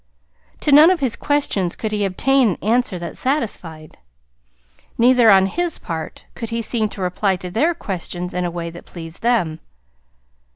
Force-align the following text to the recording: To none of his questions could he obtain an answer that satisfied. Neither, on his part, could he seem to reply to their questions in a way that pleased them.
To 0.61 0.71
none 0.71 0.89
of 0.89 0.99
his 0.99 1.15
questions 1.15 1.75
could 1.75 1.91
he 1.91 2.05
obtain 2.05 2.47
an 2.49 2.57
answer 2.63 2.97
that 2.97 3.15
satisfied. 3.15 3.99
Neither, 4.97 5.29
on 5.29 5.45
his 5.45 5.77
part, 5.77 6.25
could 6.33 6.49
he 6.49 6.63
seem 6.63 6.89
to 6.89 7.03
reply 7.03 7.35
to 7.35 7.51
their 7.51 7.75
questions 7.75 8.33
in 8.33 8.43
a 8.43 8.49
way 8.49 8.71
that 8.71 8.87
pleased 8.87 9.21
them. 9.21 9.59